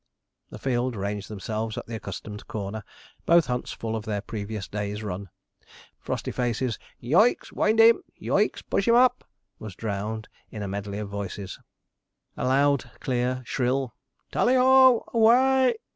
The 0.49 0.57
field 0.57 0.95
ranged 0.95 1.27
themselves 1.29 1.77
at 1.77 1.85
the 1.85 1.93
accustomed 1.93 2.47
corner, 2.47 2.83
both 3.27 3.45
hunts 3.45 3.71
full 3.71 3.95
of 3.95 4.03
their 4.05 4.21
previous 4.21 4.67
day's 4.67 5.03
run. 5.03 5.29
Frostyface's 5.99 6.79
'Yoicks, 6.99 7.51
wind 7.53 7.79
him!' 7.79 8.01
'Yoicks, 8.19 8.63
push 8.63 8.87
him 8.87 8.95
up!' 8.95 9.23
was 9.59 9.75
drowned 9.75 10.27
in 10.49 10.63
a 10.63 10.67
medley 10.67 10.97
of 10.97 11.09
voices. 11.09 11.59
A 12.35 12.47
loud, 12.47 12.89
clear, 12.99 13.43
shrill 13.45 13.93
'TALLY 14.31 14.55
HO, 14.55 15.03
AWAY!' 15.13 15.75